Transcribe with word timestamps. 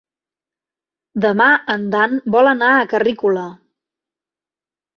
Demà 1.25 1.47
en 1.75 1.85
Dan 1.97 2.17
vol 2.37 2.51
anar 2.55 2.73
a 2.79 2.89
Carrícola. 2.97 3.47